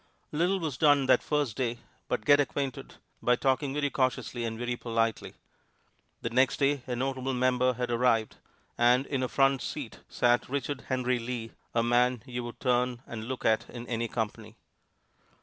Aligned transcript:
Little 0.31 0.59
was 0.59 0.79
done 0.79 1.05
that 1.05 1.21
first 1.21 1.55
day 1.57 1.77
but 2.07 2.25
get 2.25 2.39
acquainted 2.39 2.95
by 3.21 3.35
talking 3.35 3.71
very 3.71 3.91
cautiously 3.91 4.45
and 4.45 4.57
very 4.57 4.75
politely. 4.75 5.35
The 6.23 6.31
next 6.31 6.57
day 6.57 6.81
a 6.87 6.95
notable 6.95 7.35
member 7.35 7.73
had 7.73 7.91
arrived, 7.91 8.37
and 8.79 9.05
in 9.05 9.21
a 9.21 9.27
front 9.27 9.61
seat 9.61 9.99
sat 10.09 10.49
Richard 10.49 10.85
Henry 10.87 11.19
Lee, 11.19 11.51
a 11.75 11.83
man 11.83 12.23
you 12.25 12.43
would 12.45 12.59
turn 12.59 13.03
and 13.05 13.25
look 13.27 13.45
at 13.45 13.69
in 13.69 13.85
any 13.85 14.07
company. 14.07 14.55